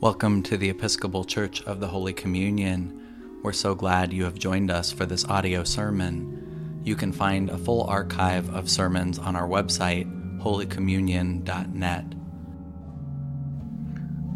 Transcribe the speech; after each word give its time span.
Welcome 0.00 0.42
to 0.44 0.56
the 0.56 0.70
Episcopal 0.70 1.24
Church 1.24 1.62
of 1.64 1.78
the 1.78 1.88
Holy 1.88 2.14
Communion. 2.14 3.38
We're 3.42 3.52
so 3.52 3.74
glad 3.74 4.14
you 4.14 4.24
have 4.24 4.32
joined 4.32 4.70
us 4.70 4.90
for 4.90 5.04
this 5.04 5.26
audio 5.26 5.62
sermon. 5.62 6.80
You 6.82 6.96
can 6.96 7.12
find 7.12 7.50
a 7.50 7.58
full 7.58 7.82
archive 7.82 8.48
of 8.54 8.70
sermons 8.70 9.18
on 9.18 9.36
our 9.36 9.46
website, 9.46 10.08
holycommunion.net. 10.40 12.04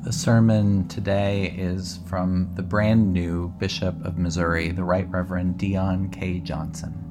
The 0.04 0.12
sermon 0.12 0.86
today 0.86 1.54
is 1.56 1.98
from 2.04 2.50
the 2.56 2.62
brand 2.62 3.14
new 3.14 3.48
Bishop 3.56 4.04
of 4.04 4.18
Missouri, 4.18 4.70
the 4.70 4.84
Right 4.84 5.10
Reverend 5.10 5.58
Deon 5.58 6.12
K. 6.12 6.40
Johnson. 6.40 7.03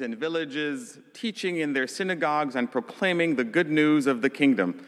And 0.00 0.16
villages, 0.16 0.98
teaching 1.12 1.58
in 1.58 1.74
their 1.74 1.86
synagogues 1.86 2.56
and 2.56 2.70
proclaiming 2.70 3.36
the 3.36 3.44
good 3.44 3.70
news 3.70 4.06
of 4.06 4.22
the 4.22 4.30
kingdom, 4.30 4.86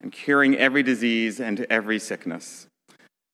and 0.00 0.10
curing 0.10 0.56
every 0.56 0.82
disease 0.82 1.38
and 1.38 1.66
every 1.68 1.98
sickness. 1.98 2.66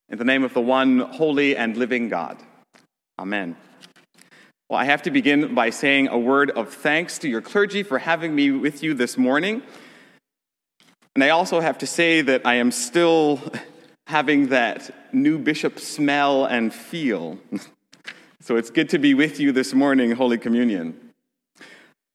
In 0.09 0.19
the 0.19 0.25
name 0.25 0.43
of 0.43 0.55
the 0.55 0.61
one 0.61 0.99
holy 0.99 1.57
and 1.57 1.77
living 1.77 2.09
God. 2.09 2.39
Amen. 3.19 3.57
Well, 4.69 4.81
I 4.81 4.85
have 4.85 5.03
to 5.03 5.11
begin 5.11 5.55
by 5.55 5.71
saying 5.71 6.09
a 6.09 6.19
word 6.19 6.51
of 6.51 6.73
thanks 6.73 7.19
to 7.19 7.29
your 7.29 7.43
clergy 7.43 7.85
for 7.85 7.99
having 7.99 8.35
me 8.35 8.51
with 8.51 8.83
you 8.83 8.95
this 8.95 9.17
morning. 9.17 9.63
And 11.15 11.23
I 11.23 11.29
also 11.29 11.61
have 11.61 11.79
to 11.79 11.87
say 11.87 12.23
that 12.23 12.45
I 12.45 12.55
am 12.55 12.73
still 12.73 13.41
having 14.09 14.49
that 14.49 15.15
new 15.15 15.39
bishop 15.39 15.79
smell 15.79 16.45
and 16.45 16.75
feel. 16.75 17.39
so 18.41 18.57
it's 18.57 18.71
good 18.71 18.89
to 18.91 18.99
be 18.99 19.15
with 19.15 19.39
you 19.39 19.53
this 19.53 19.75
morning, 19.75 20.11
Holy 20.11 20.39
Communion. 20.39 21.04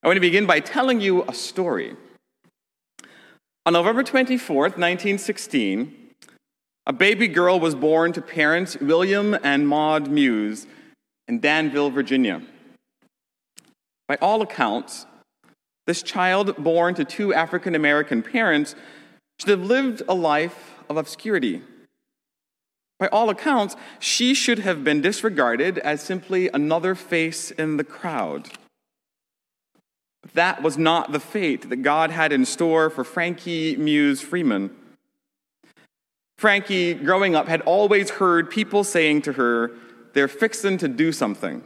I 0.01 0.07
want 0.07 0.15
to 0.15 0.21
begin 0.21 0.45
by 0.45 0.61
telling 0.61 1.01
you 1.01 1.23
a 1.23 1.33
story. 1.33 1.95
On 3.65 3.73
November 3.73 4.01
24th, 4.01 4.77
1916, 4.77 5.93
a 6.87 6.93
baby 6.93 7.27
girl 7.27 7.59
was 7.59 7.75
born 7.75 8.13
to 8.13 8.21
parents 8.21 8.77
William 8.77 9.37
and 9.43 9.67
Maud 9.67 10.07
Muse 10.09 10.67
in 11.27 11.41
Danville, 11.41 11.89
Virginia. 11.89 12.41
By 14.07 14.17
all 14.21 14.41
accounts, 14.41 15.05
this 15.85 16.01
child, 16.01 16.55
born 16.57 16.95
to 16.95 17.03
two 17.03 17.33
African 17.33 17.75
American 17.75 18.23
parents, 18.23 18.75
should 19.37 19.49
have 19.49 19.63
lived 19.63 20.01
a 20.07 20.15
life 20.15 20.75
of 20.87 20.95
obscurity. 20.95 21.61
By 22.99 23.07
all 23.07 23.29
accounts, 23.29 23.75
she 23.99 24.33
should 24.33 24.59
have 24.59 24.83
been 24.83 25.01
disregarded 25.01 25.77
as 25.79 26.01
simply 26.01 26.49
another 26.53 26.95
face 26.95 27.51
in 27.51 27.75
the 27.75 27.83
crowd. 27.83 28.49
That 30.33 30.61
was 30.61 30.77
not 30.77 31.11
the 31.11 31.19
fate 31.19 31.69
that 31.69 31.77
God 31.77 32.11
had 32.11 32.31
in 32.31 32.45
store 32.45 32.89
for 32.89 33.03
Frankie 33.03 33.75
Muse 33.75 34.21
Freeman. 34.21 34.75
Frankie, 36.37 36.93
growing 36.93 37.35
up, 37.35 37.47
had 37.47 37.61
always 37.61 38.11
heard 38.11 38.49
people 38.49 38.83
saying 38.83 39.23
to 39.23 39.33
her, 39.33 39.71
They're 40.13 40.27
fixing 40.27 40.77
to 40.77 40.87
do 40.87 41.11
something. 41.11 41.63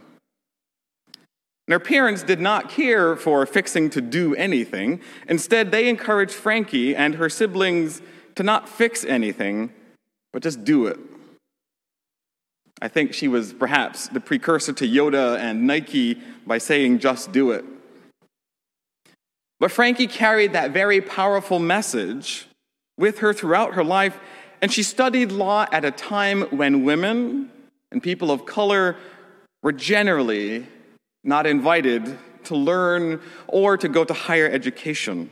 And 1.66 1.72
her 1.72 1.80
parents 1.80 2.22
did 2.22 2.40
not 2.40 2.68
care 2.68 3.16
for 3.16 3.46
fixing 3.46 3.88
to 3.90 4.00
do 4.00 4.34
anything. 4.34 5.00
Instead, 5.28 5.70
they 5.70 5.88
encouraged 5.88 6.34
Frankie 6.34 6.94
and 6.94 7.14
her 7.14 7.30
siblings 7.30 8.02
to 8.34 8.42
not 8.42 8.68
fix 8.68 9.04
anything, 9.04 9.72
but 10.32 10.42
just 10.42 10.64
do 10.64 10.86
it. 10.86 10.98
I 12.82 12.88
think 12.88 13.14
she 13.14 13.28
was 13.28 13.54
perhaps 13.54 14.08
the 14.08 14.20
precursor 14.20 14.72
to 14.74 14.86
Yoda 14.86 15.38
and 15.38 15.66
Nike 15.66 16.20
by 16.46 16.58
saying, 16.58 16.98
just 16.98 17.32
do 17.32 17.52
it. 17.52 17.64
But 19.64 19.72
Frankie 19.72 20.08
carried 20.08 20.52
that 20.52 20.72
very 20.72 21.00
powerful 21.00 21.58
message 21.58 22.46
with 22.98 23.20
her 23.20 23.32
throughout 23.32 23.72
her 23.72 23.82
life, 23.82 24.20
and 24.60 24.70
she 24.70 24.82
studied 24.82 25.32
law 25.32 25.64
at 25.72 25.86
a 25.86 25.90
time 25.90 26.42
when 26.50 26.84
women 26.84 27.50
and 27.90 28.02
people 28.02 28.30
of 28.30 28.44
color 28.44 28.96
were 29.62 29.72
generally 29.72 30.66
not 31.22 31.46
invited 31.46 32.18
to 32.44 32.54
learn 32.54 33.22
or 33.46 33.78
to 33.78 33.88
go 33.88 34.04
to 34.04 34.12
higher 34.12 34.46
education. 34.46 35.30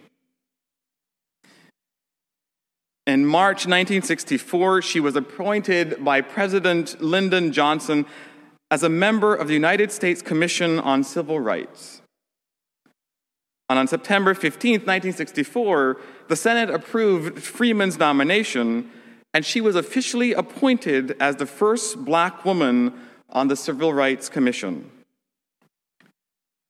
In 3.06 3.26
March 3.26 3.66
1964, 3.66 4.80
she 4.80 4.98
was 4.98 5.14
appointed 5.14 6.02
by 6.02 6.22
President 6.22 7.02
Lyndon 7.02 7.52
Johnson 7.52 8.06
as 8.70 8.82
a 8.82 8.88
member 8.88 9.34
of 9.34 9.48
the 9.48 9.52
United 9.52 9.92
States 9.92 10.22
Commission 10.22 10.80
on 10.80 11.04
Civil 11.04 11.38
Rights. 11.38 12.01
And 13.72 13.78
on 13.78 13.88
September 13.88 14.34
15, 14.34 14.80
1964, 14.80 15.96
the 16.28 16.36
Senate 16.36 16.68
approved 16.68 17.42
Freeman's 17.42 17.98
nomination, 17.98 18.90
and 19.32 19.46
she 19.46 19.62
was 19.62 19.76
officially 19.76 20.34
appointed 20.34 21.16
as 21.18 21.36
the 21.36 21.46
first 21.46 22.04
black 22.04 22.44
woman 22.44 22.92
on 23.30 23.48
the 23.48 23.56
Civil 23.56 23.94
Rights 23.94 24.28
Commission. 24.28 24.90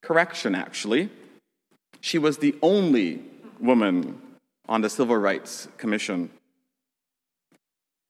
Correction, 0.00 0.54
actually. 0.54 1.10
She 2.00 2.18
was 2.18 2.38
the 2.38 2.54
only 2.62 3.20
woman 3.58 4.22
on 4.68 4.82
the 4.82 4.88
Civil 4.88 5.16
Rights 5.16 5.66
Commission. 5.78 6.30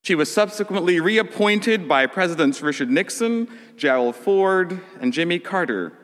She 0.05 0.15
was 0.15 0.31
subsequently 0.31 1.01
reappointed 1.01 1.89
by 1.89 2.05
Presidents 2.05 2.61
Richard 2.61 2.91
Nixon, 2.91 3.49
Gerald 3.75 4.17
Ford, 4.17 4.83
and 5.01 5.15
Jimmy 5.15 5.39
Carter 5.39 5.95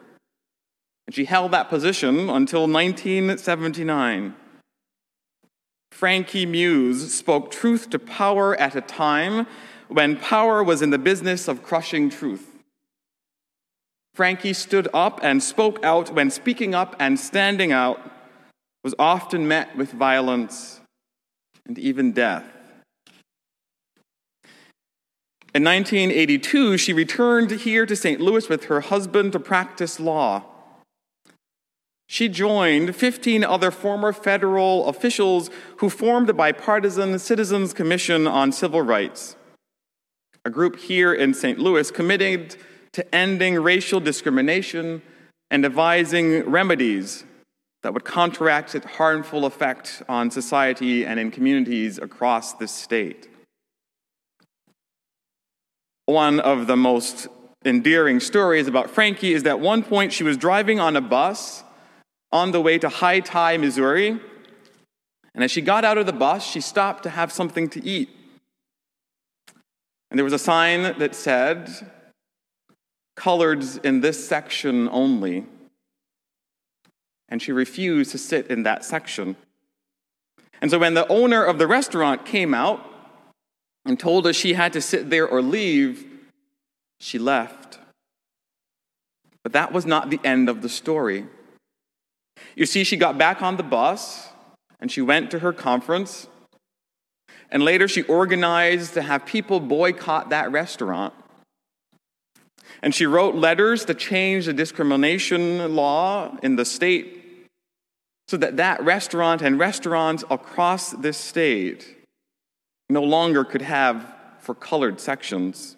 and 1.08 1.14
she 1.14 1.24
held 1.24 1.52
that 1.52 1.70
position 1.70 2.28
until 2.28 2.68
1979. 2.68 4.34
Frankie 5.90 6.44
Muse 6.44 7.14
spoke 7.14 7.50
truth 7.50 7.88
to 7.88 7.98
power 7.98 8.54
at 8.56 8.76
a 8.76 8.82
time 8.82 9.46
when 9.88 10.18
power 10.18 10.62
was 10.62 10.82
in 10.82 10.90
the 10.90 10.98
business 10.98 11.48
of 11.48 11.62
crushing 11.62 12.10
truth. 12.10 12.50
Frankie 14.12 14.52
stood 14.52 14.86
up 14.92 15.18
and 15.22 15.42
spoke 15.42 15.82
out 15.82 16.12
when 16.12 16.30
speaking 16.30 16.74
up 16.74 16.94
and 16.98 17.18
standing 17.18 17.72
out 17.72 17.98
was 18.84 18.94
often 18.98 19.48
met 19.48 19.74
with 19.78 19.90
violence 19.92 20.82
and 21.64 21.78
even 21.78 22.12
death. 22.12 22.44
In 25.54 25.64
1982, 25.64 26.76
she 26.76 26.92
returned 26.92 27.50
here 27.52 27.86
to 27.86 27.96
St. 27.96 28.20
Louis 28.20 28.46
with 28.50 28.64
her 28.64 28.82
husband 28.82 29.32
to 29.32 29.40
practice 29.40 29.98
law. 29.98 30.44
She 32.10 32.30
joined 32.30 32.96
15 32.96 33.44
other 33.44 33.70
former 33.70 34.14
federal 34.14 34.88
officials 34.88 35.50
who 35.76 35.90
formed 35.90 36.26
the 36.26 36.32
Bipartisan 36.32 37.18
Citizens 37.18 37.74
Commission 37.74 38.26
on 38.26 38.50
Civil 38.50 38.80
Rights, 38.80 39.36
a 40.42 40.48
group 40.48 40.78
here 40.78 41.12
in 41.12 41.34
St. 41.34 41.58
Louis 41.58 41.90
committed 41.90 42.56
to 42.92 43.14
ending 43.14 43.56
racial 43.56 44.00
discrimination 44.00 45.02
and 45.50 45.62
devising 45.62 46.48
remedies 46.50 47.24
that 47.82 47.92
would 47.92 48.06
counteract 48.06 48.74
its 48.74 48.86
harmful 48.86 49.44
effect 49.44 50.02
on 50.08 50.30
society 50.30 51.04
and 51.04 51.20
in 51.20 51.30
communities 51.30 51.98
across 51.98 52.54
the 52.54 52.66
state. 52.66 53.28
One 56.06 56.40
of 56.40 56.66
the 56.66 56.76
most 56.76 57.28
endearing 57.66 58.18
stories 58.18 58.66
about 58.66 58.88
Frankie 58.88 59.34
is 59.34 59.42
that 59.42 59.50
at 59.50 59.60
one 59.60 59.82
point 59.82 60.14
she 60.14 60.24
was 60.24 60.38
driving 60.38 60.80
on 60.80 60.96
a 60.96 61.02
bus 61.02 61.64
on 62.30 62.52
the 62.52 62.60
way 62.60 62.78
to 62.78 62.88
Hayti, 62.88 63.58
Missouri. 63.58 64.20
And 65.34 65.44
as 65.44 65.50
she 65.50 65.60
got 65.60 65.84
out 65.84 65.98
of 65.98 66.06
the 66.06 66.12
bus, 66.12 66.44
she 66.44 66.60
stopped 66.60 67.02
to 67.04 67.10
have 67.10 67.32
something 67.32 67.68
to 67.70 67.84
eat. 67.84 68.10
And 70.10 70.18
there 70.18 70.24
was 70.24 70.32
a 70.32 70.38
sign 70.38 70.98
that 70.98 71.14
said, 71.14 71.70
Coloreds 73.16 73.84
in 73.84 74.00
this 74.00 74.26
section 74.26 74.88
only. 74.90 75.46
And 77.28 77.42
she 77.42 77.52
refused 77.52 78.12
to 78.12 78.18
sit 78.18 78.46
in 78.46 78.62
that 78.62 78.84
section. 78.84 79.36
And 80.60 80.70
so 80.70 80.78
when 80.78 80.94
the 80.94 81.06
owner 81.08 81.44
of 81.44 81.58
the 81.58 81.66
restaurant 81.66 82.24
came 82.24 82.54
out 82.54 82.84
and 83.84 83.98
told 83.98 84.26
us 84.26 84.34
she 84.34 84.54
had 84.54 84.72
to 84.72 84.80
sit 84.80 85.10
there 85.10 85.26
or 85.26 85.42
leave, 85.42 86.06
she 87.00 87.18
left. 87.18 87.78
But 89.42 89.52
that 89.52 89.72
was 89.72 89.86
not 89.86 90.10
the 90.10 90.20
end 90.24 90.48
of 90.48 90.62
the 90.62 90.68
story. 90.68 91.26
You 92.58 92.66
see, 92.66 92.82
she 92.82 92.96
got 92.96 93.16
back 93.16 93.40
on 93.40 93.56
the 93.56 93.62
bus 93.62 94.30
and 94.80 94.90
she 94.90 95.00
went 95.00 95.30
to 95.30 95.38
her 95.38 95.52
conference. 95.52 96.26
And 97.52 97.62
later 97.62 97.86
she 97.86 98.02
organized 98.02 98.94
to 98.94 99.02
have 99.02 99.24
people 99.24 99.60
boycott 99.60 100.30
that 100.30 100.50
restaurant. 100.50 101.14
And 102.82 102.92
she 102.92 103.06
wrote 103.06 103.36
letters 103.36 103.84
to 103.84 103.94
change 103.94 104.46
the 104.46 104.52
discrimination 104.52 105.76
law 105.76 106.36
in 106.42 106.56
the 106.56 106.64
state 106.64 107.46
so 108.26 108.36
that 108.36 108.56
that 108.56 108.82
restaurant 108.82 109.40
and 109.40 109.56
restaurants 109.56 110.24
across 110.28 110.90
this 110.90 111.16
state 111.16 111.96
no 112.90 113.04
longer 113.04 113.44
could 113.44 113.62
have 113.62 114.04
for 114.40 114.56
colored 114.56 115.00
sections. 115.00 115.77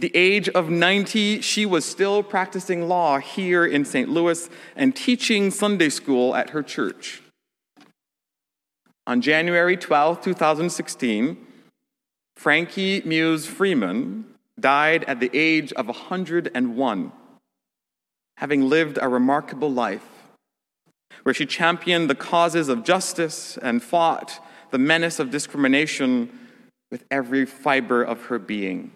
The 0.00 0.10
age 0.14 0.48
of 0.48 0.70
90, 0.70 1.42
she 1.42 1.66
was 1.66 1.84
still 1.84 2.22
practicing 2.22 2.88
law 2.88 3.18
here 3.18 3.66
in 3.66 3.84
St. 3.84 4.08
Louis 4.08 4.48
and 4.74 4.96
teaching 4.96 5.50
Sunday 5.50 5.90
school 5.90 6.34
at 6.34 6.50
her 6.50 6.62
church. 6.62 7.20
On 9.06 9.20
January 9.20 9.76
12, 9.76 10.22
2016, 10.22 11.36
Frankie 12.34 13.02
Muse 13.04 13.44
Freeman 13.44 14.24
died 14.58 15.04
at 15.04 15.20
the 15.20 15.30
age 15.34 15.70
of 15.74 15.88
101, 15.88 17.12
having 18.38 18.68
lived 18.70 18.98
a 19.02 19.06
remarkable 19.08 19.70
life 19.70 20.06
where 21.24 21.34
she 21.34 21.44
championed 21.44 22.08
the 22.08 22.14
causes 22.14 22.70
of 22.70 22.84
justice 22.84 23.58
and 23.58 23.82
fought 23.82 24.42
the 24.70 24.78
menace 24.78 25.18
of 25.18 25.30
discrimination 25.30 26.30
with 26.90 27.04
every 27.10 27.44
fiber 27.44 28.02
of 28.02 28.22
her 28.26 28.38
being. 28.38 28.92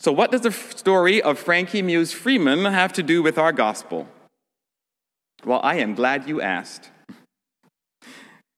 So, 0.00 0.12
what 0.12 0.32
does 0.32 0.40
the 0.40 0.50
story 0.50 1.20
of 1.20 1.38
Frankie 1.38 1.82
Muse 1.82 2.10
Freeman 2.10 2.64
have 2.64 2.94
to 2.94 3.02
do 3.02 3.22
with 3.22 3.36
our 3.36 3.52
gospel? 3.52 4.08
Well, 5.44 5.60
I 5.62 5.74
am 5.74 5.94
glad 5.94 6.26
you 6.26 6.40
asked. 6.40 6.88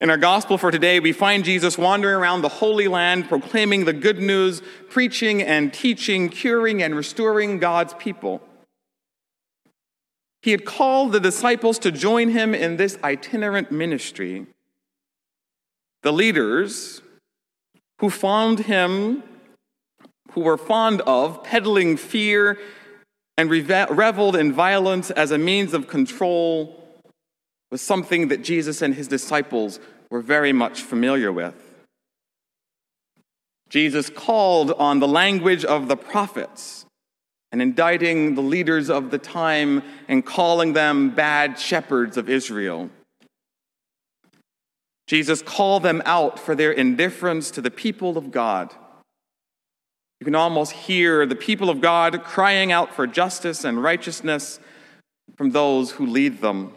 In 0.00 0.08
our 0.08 0.16
gospel 0.16 0.56
for 0.56 0.70
today, 0.70 1.00
we 1.00 1.12
find 1.12 1.44
Jesus 1.44 1.76
wandering 1.76 2.14
around 2.14 2.42
the 2.42 2.48
Holy 2.48 2.86
Land, 2.86 3.28
proclaiming 3.28 3.86
the 3.86 3.92
good 3.92 4.18
news, 4.18 4.62
preaching 4.88 5.42
and 5.42 5.74
teaching, 5.74 6.28
curing 6.28 6.80
and 6.80 6.94
restoring 6.94 7.58
God's 7.58 7.94
people. 7.94 8.40
He 10.42 10.52
had 10.52 10.64
called 10.64 11.10
the 11.10 11.20
disciples 11.20 11.80
to 11.80 11.90
join 11.90 12.28
him 12.28 12.54
in 12.54 12.76
this 12.76 12.98
itinerant 13.02 13.72
ministry. 13.72 14.46
The 16.04 16.12
leaders 16.12 17.02
who 17.98 18.10
found 18.10 18.60
him, 18.60 19.24
who 20.34 20.40
were 20.40 20.56
fond 20.56 21.00
of 21.02 21.43
peddling 21.44 21.96
fear 21.96 22.58
and 23.37 23.50
reveled 23.50 24.37
in 24.37 24.52
violence 24.52 25.11
as 25.11 25.31
a 25.31 25.38
means 25.38 25.75
of 25.75 25.88
control, 25.88 26.79
was 27.70 27.81
something 27.81 28.29
that 28.29 28.44
Jesus 28.44 28.82
and 28.82 28.94
his 28.94 29.08
disciples 29.08 29.81
were 30.11 30.20
very 30.20 30.52
much 30.52 30.82
familiar 30.82 31.32
with. 31.32 31.55
Jesus 33.70 34.11
called 34.11 34.73
on 34.73 35.00
the 35.00 35.08
language 35.08 35.64
of 35.64 35.88
the 35.88 35.96
prophets 35.96 36.84
and 37.50 37.62
indicting 37.62 38.34
the 38.34 38.43
leaders 38.43 38.90
of 38.90 39.11
the 39.11 39.19
time 39.19 39.82
and 40.08 40.25
calling 40.25 40.75
them 40.75 41.14
bad 41.14 41.58
shepherds 41.58 42.19
of 42.19 42.29
Israel. 42.29 42.90
Jesus 45.06 45.40
called 45.43 45.82
them 45.82 46.02
out 46.05 46.38
for 46.38 46.55
their 46.55 46.73
indifference 46.73 47.50
to 47.50 47.62
the 47.62 47.70
people 47.70 48.19
of 48.19 48.31
God. 48.31 48.75
You 50.22 50.24
can 50.24 50.36
almost 50.36 50.70
hear 50.70 51.26
the 51.26 51.34
people 51.34 51.69
of 51.69 51.80
God 51.80 52.22
crying 52.22 52.70
out 52.70 52.94
for 52.94 53.08
justice 53.08 53.64
and 53.64 53.82
righteousness 53.82 54.60
from 55.34 55.50
those 55.50 55.90
who 55.90 56.06
lead 56.06 56.40
them. 56.40 56.74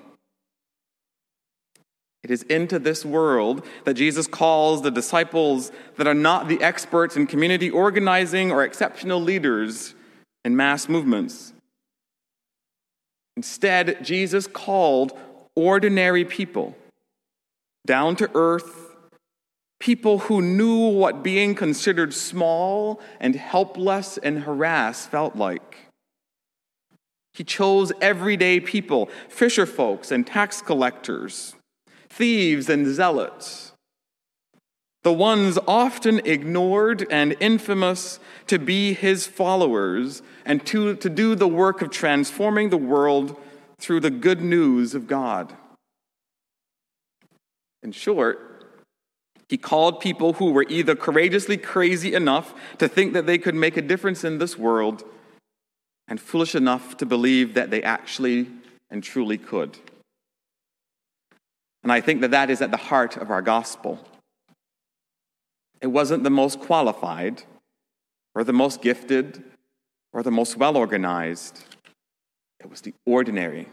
It 2.23 2.31
is 2.31 2.41
into 2.41 2.79
this 2.79 3.05
world 3.05 3.63
that 3.83 3.93
Jesus 3.93 4.25
calls 4.25 4.81
the 4.81 4.89
disciples 4.89 5.71
that 5.97 6.07
are 6.07 6.15
not 6.15 6.47
the 6.47 6.59
experts 6.63 7.17
in 7.17 7.27
community 7.27 7.69
organizing 7.69 8.51
or 8.51 8.63
exceptional 8.63 9.21
leaders 9.21 9.93
in 10.43 10.55
mass 10.55 10.89
movements. 10.89 11.53
Instead, 13.37 14.03
Jesus 14.03 14.47
called 14.47 15.15
ordinary 15.55 16.25
people, 16.25 16.75
down 17.85 18.15
to 18.15 18.27
earth, 18.33 18.84
people 19.79 20.19
who 20.19 20.41
knew 20.41 20.87
what 20.89 21.23
being 21.23 21.55
considered 21.55 22.13
small 22.13 23.01
and 23.19 23.35
helpless 23.35 24.17
and 24.17 24.39
harassed 24.39 25.09
felt 25.09 25.35
like. 25.35 25.77
He 27.33 27.43
chose 27.43 27.91
everyday 27.99 28.61
people, 28.61 29.09
fisher 29.27 29.65
folks 29.65 30.11
and 30.11 30.25
tax 30.25 30.61
collectors 30.61 31.55
thieves 32.15 32.69
and 32.69 32.87
zealots, 32.87 33.73
the 35.03 35.11
ones 35.11 35.59
often 35.67 36.21
ignored 36.25 37.05
and 37.11 37.35
infamous 37.41 38.19
to 38.47 38.57
be 38.57 38.93
his 38.93 39.27
followers 39.27 40.21
and 40.45 40.65
to, 40.65 40.95
to 40.95 41.09
do 41.09 41.35
the 41.35 41.47
work 41.47 41.81
of 41.81 41.89
transforming 41.89 42.69
the 42.69 42.77
world 42.77 43.37
through 43.79 43.99
the 43.99 44.09
good 44.09 44.41
news 44.41 44.95
of 44.95 45.07
God. 45.07 45.53
In 47.83 47.91
short, 47.91 48.54
he 49.47 49.57
called 49.57 49.99
people 49.99 50.33
who 50.33 50.51
were 50.51 50.65
either 50.69 50.95
courageously 50.95 51.57
crazy 51.57 52.13
enough 52.13 52.53
to 52.79 52.87
think 52.87 53.13
that 53.13 53.27
they 53.27 53.37
could 53.37 53.55
make 53.55 53.77
a 53.77 53.81
difference 53.81 54.23
in 54.23 54.39
this 54.39 54.57
world 54.57 55.03
and 56.07 56.19
foolish 56.19 56.55
enough 56.55 56.97
to 56.97 57.05
believe 57.05 57.53
that 57.53 57.69
they 57.69 57.83
actually 57.83 58.47
and 58.89 59.03
truly 59.03 59.37
could. 59.37 59.77
And 61.83 61.91
I 61.91 62.01
think 62.01 62.21
that 62.21 62.31
that 62.31 62.49
is 62.49 62.61
at 62.61 62.71
the 62.71 62.77
heart 62.77 63.17
of 63.17 63.29
our 63.29 63.43
gospel. 63.43 63.99
It 65.81 65.87
wasn't 65.87 66.23
the 66.23 66.31
most 66.31 66.59
qualified, 66.59 67.43
or 68.33 68.43
the 68.43 68.53
most 68.53 68.81
gifted, 68.81 69.43
or 70.11 70.23
the 70.23 70.31
most 70.31 70.57
well 70.57 70.77
organized. 70.77 71.63
It 72.59 72.69
was 72.69 72.81
the 72.81 72.93
ordinary. 73.05 73.67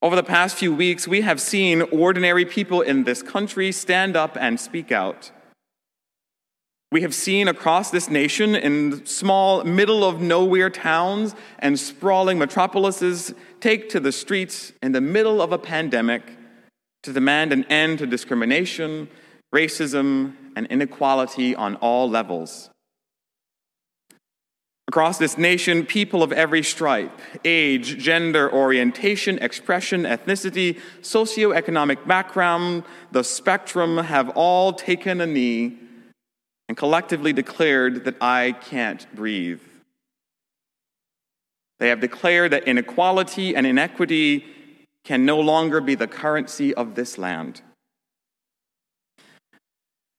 Over 0.00 0.14
the 0.14 0.22
past 0.22 0.56
few 0.56 0.72
weeks, 0.72 1.08
we 1.08 1.22
have 1.22 1.40
seen 1.40 1.82
ordinary 1.82 2.44
people 2.44 2.82
in 2.82 3.02
this 3.02 3.20
country 3.20 3.72
stand 3.72 4.16
up 4.16 4.36
and 4.40 4.60
speak 4.60 4.92
out. 4.92 5.32
We 6.92 7.02
have 7.02 7.14
seen 7.14 7.48
across 7.48 7.90
this 7.90 8.08
nation 8.08 8.54
in 8.54 9.04
small, 9.04 9.64
middle 9.64 10.04
of 10.04 10.20
nowhere 10.20 10.70
towns 10.70 11.34
and 11.58 11.78
sprawling 11.78 12.38
metropolises 12.38 13.34
take 13.60 13.88
to 13.90 13.98
the 14.00 14.12
streets 14.12 14.72
in 14.82 14.92
the 14.92 15.00
middle 15.00 15.42
of 15.42 15.52
a 15.52 15.58
pandemic 15.58 16.22
to 17.02 17.12
demand 17.12 17.52
an 17.52 17.64
end 17.64 17.98
to 17.98 18.06
discrimination, 18.06 19.08
racism, 19.52 20.34
and 20.54 20.66
inequality 20.68 21.56
on 21.56 21.74
all 21.76 22.08
levels. 22.08 22.70
Across 24.98 25.18
this 25.18 25.38
nation, 25.38 25.86
people 25.86 26.24
of 26.24 26.32
every 26.32 26.64
stripe, 26.64 27.20
age, 27.44 27.98
gender, 27.98 28.52
orientation, 28.52 29.38
expression, 29.38 30.02
ethnicity, 30.02 30.80
socioeconomic 31.02 32.04
background, 32.04 32.82
the 33.12 33.22
spectrum 33.22 33.98
have 33.98 34.28
all 34.30 34.72
taken 34.72 35.20
a 35.20 35.26
knee 35.26 35.78
and 36.68 36.76
collectively 36.76 37.32
declared 37.32 38.06
that 38.06 38.16
I 38.20 38.56
can't 38.60 39.06
breathe. 39.14 39.60
They 41.78 41.90
have 41.90 42.00
declared 42.00 42.50
that 42.50 42.66
inequality 42.66 43.54
and 43.54 43.68
inequity 43.68 44.46
can 45.04 45.24
no 45.24 45.38
longer 45.38 45.80
be 45.80 45.94
the 45.94 46.08
currency 46.08 46.74
of 46.74 46.96
this 46.96 47.18
land. 47.18 47.62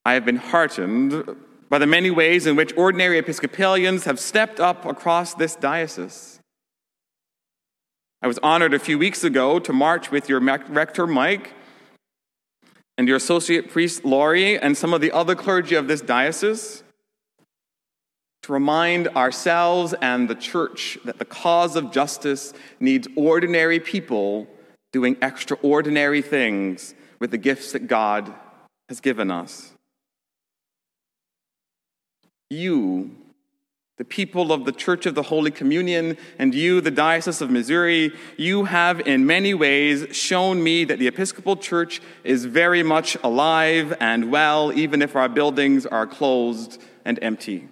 I 0.06 0.14
have 0.14 0.24
been 0.24 0.38
heartened 0.38 1.36
by 1.70 1.78
the 1.78 1.88
many 1.88 2.10
ways 2.10 2.46
in 2.46 2.56
which 2.56 2.76
ordinary 2.76 3.20
Episcopalians 3.20 4.06
have 4.06 4.20
stepped 4.20 4.60
up 4.60 4.86
across 4.86 5.36
this 5.36 5.56
diocese. 5.56 6.40
I 8.22 8.28
was 8.28 8.40
honored 8.40 8.74
a 8.74 8.80
few 8.80 8.98
weeks 8.98 9.24
ago 9.24 9.60
to 9.60 9.72
march 9.72 10.12
with 10.12 10.28
your 10.28 10.40
rector, 10.42 11.08
Mike, 11.08 11.54
and 12.98 13.08
your 13.08 13.16
associate 13.16 13.70
priest, 13.70 14.04
Laurie, 14.04 14.60
and 14.60 14.76
some 14.76 14.94
of 14.94 15.00
the 15.00 15.12
other 15.12 15.36
clergy 15.36 15.76
of 15.76 15.88
this 15.88 16.02
diocese 16.02 16.84
to 18.44 18.54
remind 18.54 19.08
ourselves 19.10 19.94
and 20.02 20.30
the 20.30 20.36
church 20.36 20.98
that 21.06 21.20
the 21.20 21.26
cause 21.26 21.76
of 21.76 21.92
justice 21.92 22.54
needs 22.80 23.08
ordinary 23.16 23.80
people 23.80 24.48
doing 24.92 25.16
extraordinary 25.22 26.22
things 26.22 26.96
with 27.20 27.32
the 27.32 27.38
gifts 27.38 27.72
that 27.74 27.88
God 27.88 28.34
has 28.90 29.00
given 29.00 29.30
us. 29.30 29.72
You 32.50 33.16
the 34.00 34.06
people 34.06 34.54
of 34.54 34.64
the 34.64 34.72
Church 34.72 35.06
of 35.06 35.14
the 35.14 35.24
Holy 35.24 35.52
Communion, 35.52 36.18
and 36.40 36.56
you, 36.56 36.80
the 36.80 36.90
Diocese 36.90 37.42
of 37.42 37.52
Missouri, 37.52 38.14
you 38.38 38.64
have 38.64 39.02
in 39.06 39.26
many 39.26 39.54
ways 39.54 40.16
shown 40.16 40.64
me 40.64 40.86
that 40.86 41.00
the 41.00 41.08
Episcopal 41.08 41.58
Church 41.58 42.02
is 42.24 42.46
very 42.46 42.82
much 42.82 43.18
alive 43.24 43.94
and 44.00 44.32
well, 44.32 44.72
even 44.72 45.02
if 45.02 45.18
our 45.18 45.28
buildings 45.28 45.86
are 45.86 46.08
closed 46.08 46.82
and 47.04 47.20
empty. 47.22 47.68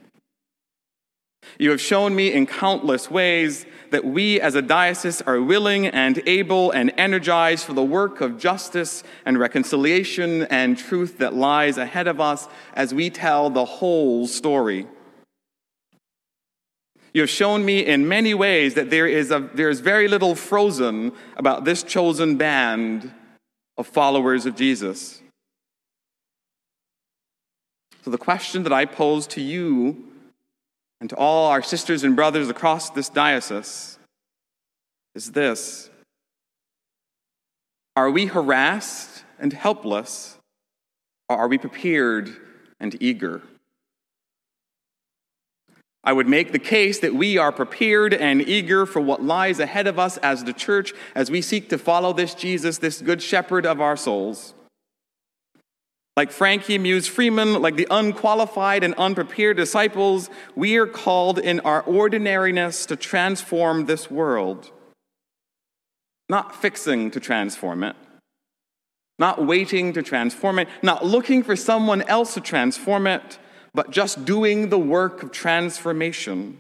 You 1.58 1.72
have 1.72 1.82
shown 1.82 2.16
me 2.16 2.32
in 2.32 2.46
countless 2.46 3.10
ways 3.10 3.66
that 3.92 4.06
we 4.06 4.40
as 4.42 4.56
a 4.56 4.62
diocese 4.62 5.22
are 5.22 5.42
willing 5.42 5.88
and 5.88 6.22
able 6.26 6.72
and 6.72 6.94
energized 6.98 7.66
for 7.66 7.74
the 7.74 7.84
work 7.84 8.22
of 8.22 8.38
justice 8.38 9.04
and 9.26 9.40
reconciliation 9.40 10.44
and 10.44 10.78
truth 10.78 11.18
that 11.20 11.34
lies 11.34 11.78
ahead 11.78 12.08
of 12.08 12.20
us 12.20 12.48
as 12.74 12.94
we 12.94 13.10
tell 13.10 13.50
the 13.50 13.66
whole 13.66 14.28
story. 14.28 14.88
You 17.14 17.22
have 17.22 17.30
shown 17.30 17.66
me 17.66 17.80
in 17.86 18.08
many 18.08 18.34
ways 18.34 18.76
that 18.76 18.90
there 18.90 19.08
is, 19.08 19.32
a, 19.32 19.50
there 19.54 19.70
is 19.70 19.80
very 19.80 20.08
little 20.08 20.36
frozen 20.36 21.14
about 21.36 21.66
this 21.66 21.82
chosen 21.82 22.38
band 22.38 23.12
of 23.78 23.88
followers 23.88 24.46
of 24.46 24.56
Jesus. 24.56 25.22
So, 28.04 28.12
the 28.12 28.18
question 28.18 28.64
that 28.64 28.74
I 28.74 28.86
pose 28.86 29.28
to 29.28 29.42
you 29.42 30.06
and 31.00 31.10
to 31.10 31.16
all 31.16 31.50
our 31.50 31.62
sisters 31.62 32.04
and 32.04 32.16
brothers 32.16 32.50
across 32.50 32.90
this 32.90 33.10
diocese 33.10 34.00
is 35.16 35.32
this 35.32 35.90
Are 37.96 38.10
we 38.10 38.28
harassed 38.28 39.24
and 39.40 39.54
helpless, 39.54 40.38
or 41.30 41.38
are 41.38 41.48
we 41.48 41.58
prepared 41.58 42.36
and 42.80 42.96
eager? 43.02 43.42
I 46.04 46.14
would 46.14 46.28
make 46.28 46.54
the 46.54 46.60
case 46.60 47.00
that 47.00 47.14
we 47.14 47.38
are 47.38 47.52
prepared 47.52 48.14
and 48.14 48.42
eager 48.42 48.86
for 48.86 49.02
what 49.02 49.22
lies 49.22 49.60
ahead 49.60 49.88
of 49.88 50.00
us 50.00 50.18
as 50.18 50.46
the 50.46 50.54
church 50.54 50.94
as 51.14 51.30
we 51.30 51.42
seek 51.42 51.68
to 51.70 51.78
follow 51.78 52.14
this 52.14 52.34
Jesus, 52.34 52.78
this 52.78 53.02
good 53.02 53.22
shepherd 53.22 53.66
of 53.66 53.82
our 53.82 53.98
souls. 53.98 54.54
Like 56.18 56.32
Frankie 56.32 56.80
Muse 56.80 57.08
Freeman, 57.08 57.62
like 57.62 57.78
the 57.78 57.88
unqualified 57.90 58.84
and 58.84 58.96
unprepared 58.96 59.56
disciples, 59.56 60.30
we 60.56 60.76
are 60.78 60.88
called 60.88 61.38
in 61.38 61.62
our 61.62 61.84
ordinariness 61.84 62.88
to 62.88 62.96
transform 62.96 63.86
this 63.86 64.12
world. 64.12 64.72
Not 66.28 66.56
fixing 66.56 67.12
to 67.12 67.20
transform 67.20 67.84
it, 67.84 67.96
not 69.18 69.46
waiting 69.46 69.94
to 69.94 70.02
transform 70.02 70.60
it, 70.60 70.68
not 70.82 71.06
looking 71.06 71.44
for 71.44 71.56
someone 71.56 72.02
else 72.02 72.34
to 72.34 72.42
transform 72.42 73.08
it 73.08 73.40
but 73.78 73.92
just 73.92 74.26
doing 74.26 74.70
the 74.70 74.80
work 74.80 75.22
of 75.22 75.32
transformation. 75.32 76.58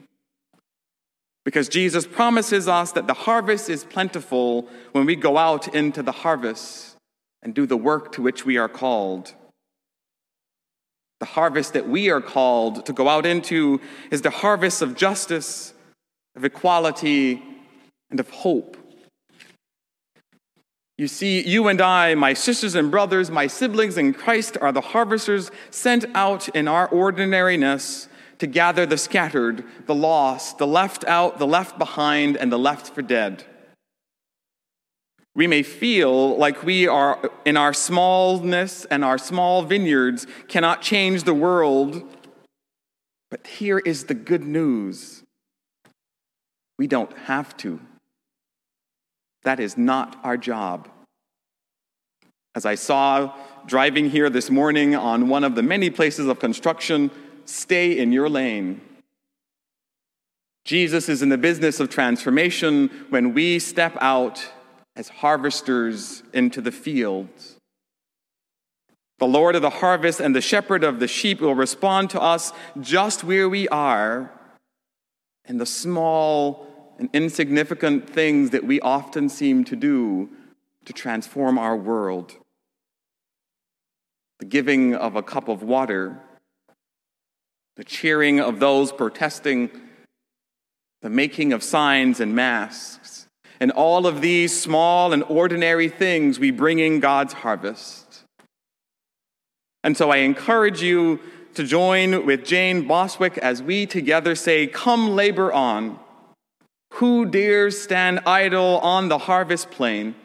Because 1.44 1.68
Jesus 1.68 2.06
promises 2.06 2.68
us 2.68 2.92
that 2.92 3.08
the 3.08 3.16
harvest 3.16 3.72
is 3.72 3.84
plentiful 3.84 4.70
when 4.92 5.08
we 5.08 5.16
go 5.16 5.36
out 5.36 5.74
into 5.74 6.04
the 6.04 6.12
harvest 6.12 6.96
and 7.42 7.56
do 7.56 7.66
the 7.66 7.76
work 7.76 8.12
to 8.12 8.22
which 8.22 8.46
we 8.46 8.58
are 8.58 8.70
called. 8.70 9.34
The 11.20 11.26
harvest 11.26 11.74
that 11.74 11.88
we 11.88 12.10
are 12.10 12.22
called 12.22 12.86
to 12.86 12.94
go 12.94 13.10
out 13.10 13.26
into 13.26 13.82
is 14.12 14.22
the 14.22 14.30
harvest 14.30 14.82
of 14.82 14.96
justice, 14.96 15.74
of 16.36 16.46
equality, 16.46 17.42
and 18.12 18.20
of 18.20 18.30
hope. 18.30 18.78
You 20.98 21.08
see, 21.08 21.48
you 21.48 21.68
and 21.68 21.80
I, 21.80 22.16
my 22.16 22.34
sisters 22.34 22.74
and 22.74 22.90
brothers, 22.90 23.30
my 23.30 23.46
siblings 23.46 23.98
in 23.98 24.14
Christ, 24.14 24.58
are 24.60 24.72
the 24.72 24.82
harvesters 24.82 25.52
sent 25.70 26.06
out 26.16 26.50
in 26.50 26.68
our 26.68 26.88
ordinariness 26.88 28.10
to 28.40 28.48
gather 28.48 28.86
the 28.86 28.98
scattered, 28.98 29.64
the 29.86 29.96
lost, 29.96 30.58
the 30.58 30.68
left 30.68 31.04
out, 31.06 31.38
the 31.38 31.48
left 31.48 31.78
behind, 31.78 32.36
and 32.36 32.52
the 32.52 32.60
left 32.60 32.94
for 32.94 33.02
dead. 33.02 33.44
We 35.38 35.46
may 35.46 35.62
feel 35.62 36.36
like 36.36 36.64
we 36.64 36.88
are, 36.88 37.30
in 37.46 37.58
our 37.58 37.72
smallness 37.72 38.86
and 38.86 39.06
our 39.06 39.20
small 39.20 39.62
vineyards, 39.62 40.26
cannot 40.48 40.82
change 40.82 41.24
the 41.24 41.34
world. 41.34 42.02
But 43.30 43.46
here 43.46 43.78
is 43.78 44.06
the 44.06 44.16
good 44.16 44.44
news 44.44 45.24
we 46.80 46.88
don't 46.88 47.16
have 47.20 47.56
to. 47.58 47.80
That 49.44 49.60
is 49.60 49.78
not 49.78 50.20
our 50.24 50.38
job. 50.38 50.90
As 52.56 52.66
I 52.66 52.74
saw 52.74 53.36
driving 53.68 54.10
here 54.10 54.32
this 54.32 54.50
morning 54.50 54.96
on 54.96 55.30
one 55.30 55.44
of 55.44 55.54
the 55.54 55.62
many 55.62 55.92
places 55.92 56.26
of 56.26 56.40
construction, 56.40 57.12
stay 57.46 57.96
in 57.96 58.12
your 58.12 58.28
lane. 58.28 58.82
Jesus 60.66 61.08
is 61.08 61.22
in 61.22 61.30
the 61.30 61.38
business 61.38 61.80
of 61.80 61.90
transformation 61.90 62.90
when 63.10 63.36
we 63.36 63.60
step 63.60 63.96
out 64.02 64.52
as 64.98 65.10
harvesters 65.10 66.24
into 66.34 66.60
the 66.60 66.72
fields. 66.72 67.56
The 69.20 69.28
Lord 69.28 69.56
of 69.56 69.62
the 69.62 69.70
harvest 69.70 70.20
and 70.20 70.36
the 70.36 70.42
shepherd 70.42 70.84
of 70.84 71.00
the 71.00 71.08
sheep 71.08 71.40
will 71.40 71.56
respond 71.56 72.10
to 72.10 72.22
us 72.22 72.52
just 72.82 73.24
where 73.24 73.48
we 73.48 73.68
are 73.70 74.32
in 75.46 75.60
the 75.60 75.66
small 75.68 76.96
and 76.98 77.10
insignificant 77.14 78.10
things 78.10 78.50
that 78.50 78.64
we 78.64 78.80
often 78.82 79.30
seem 79.30 79.64
to 79.66 79.76
do 79.76 80.30
to 80.86 80.94
transform 80.94 81.60
our 81.60 81.78
world. 81.78 82.34
The 84.40 84.46
giving 84.46 84.96
of 84.96 85.16
a 85.16 85.24
cup 85.24 85.48
of 85.48 85.62
water, 85.62 86.20
the 87.76 87.84
cheering 87.84 88.40
of 88.40 88.60
those 88.60 88.92
protesting, 88.92 89.70
the 91.04 91.10
making 91.10 91.54
of 91.54 91.62
signs 91.62 92.20
and 92.20 92.36
masks, 92.36 93.27
and 93.60 93.72
all 93.72 94.06
of 94.06 94.22
these 94.22 94.60
small 94.60 95.14
and 95.14 95.24
ordinary 95.24 95.90
things 95.90 96.40
we 96.40 96.52
bring 96.52 96.80
in 96.80 97.00
God's 97.00 97.34
harvest. 97.34 98.24
And 99.84 99.96
so 99.96 100.12
I 100.12 100.18
encourage 100.18 100.82
you 100.82 101.20
to 101.56 101.64
join 101.64 102.26
with 102.26 102.46
Jane 102.46 102.88
Borthwick 102.88 103.38
as 103.40 103.64
we 103.64 103.86
together 103.86 104.36
say, 104.36 104.68
Come 104.68 105.16
labor 105.16 105.52
on. 105.52 106.00
Who 106.96 107.26
dares 107.26 107.82
stand 107.82 108.22
idle 108.26 108.80
on 108.80 109.10
the 109.10 109.18
harvest 109.18 109.72
plain, 109.72 110.16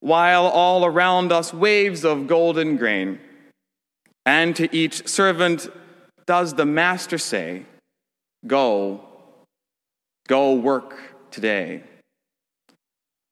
while 0.00 0.46
all 0.46 0.84
around 0.84 1.32
us 1.32 1.52
waves 1.52 2.04
of 2.04 2.26
golden 2.26 2.76
grain? 2.76 3.18
And 4.24 4.54
to 4.56 4.74
each 4.74 5.08
servant 5.08 5.68
does 6.26 6.54
the 6.54 6.66
master 6.66 7.18
say, 7.18 7.64
Go, 8.46 9.04
go 10.28 10.54
work 10.54 10.94
today. 11.30 11.82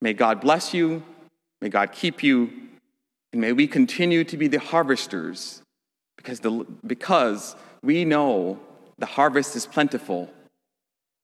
May 0.04 0.12
God 0.12 0.42
bless 0.42 0.74
you, 0.74 1.02
may 1.62 1.70
God 1.70 1.92
keep 1.92 2.22
you, 2.22 2.52
and 3.32 3.40
may 3.40 3.54
we 3.54 3.66
continue 3.66 4.22
to 4.24 4.36
be 4.36 4.48
the 4.48 4.58
harvesters 4.58 5.62
because, 6.18 6.40
the, 6.40 6.66
because 6.86 7.56
we 7.82 8.04
know 8.04 8.60
the 8.98 9.06
harvest 9.06 9.56
is 9.56 9.64
plentiful 9.64 10.30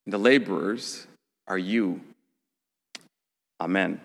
and 0.07 0.15
the 0.15 0.19
laborers 0.19 1.07
are 1.47 1.59
you. 1.59 2.01
Amen. 3.61 4.01